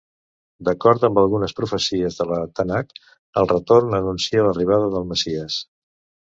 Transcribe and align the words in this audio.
D'acord 0.67 1.03
amb 1.09 1.19
algunes 1.23 1.53
profecies 1.59 2.17
de 2.21 2.27
la 2.29 2.39
Tanakh, 2.61 2.97
el 3.43 3.51
retorn 3.53 3.95
anuncia 3.99 4.47
l'arribada 4.49 4.89
del 4.97 5.07
messies. 5.13 5.61